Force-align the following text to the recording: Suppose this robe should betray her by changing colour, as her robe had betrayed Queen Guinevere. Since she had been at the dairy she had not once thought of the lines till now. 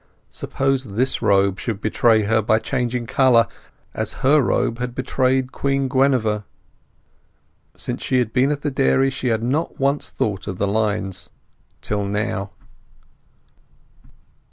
Suppose 0.31 0.83
this 0.83 1.21
robe 1.21 1.59
should 1.59 1.79
betray 1.79 2.23
her 2.23 2.41
by 2.41 2.57
changing 2.57 3.05
colour, 3.05 3.47
as 3.93 4.13
her 4.25 4.41
robe 4.41 4.79
had 4.79 4.95
betrayed 4.95 5.51
Queen 5.51 5.87
Guinevere. 5.87 6.41
Since 7.75 8.01
she 8.01 8.17
had 8.17 8.33
been 8.33 8.49
at 8.49 8.63
the 8.63 8.71
dairy 8.71 9.11
she 9.11 9.27
had 9.27 9.43
not 9.43 9.79
once 9.79 10.09
thought 10.09 10.47
of 10.47 10.57
the 10.57 10.67
lines 10.67 11.29
till 11.81 12.03
now. 12.03 12.49